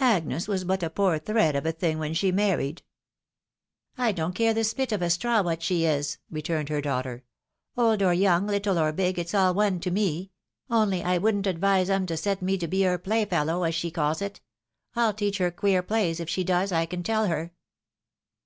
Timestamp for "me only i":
9.90-11.16